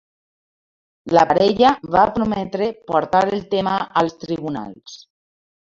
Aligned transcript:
La 1.17 1.25
parella 1.33 1.75
va 1.97 2.07
prometre 2.17 2.71
portar 2.91 3.25
el 3.31 3.47
tema 3.55 3.79
als 4.03 4.21
tribunals. 4.27 5.03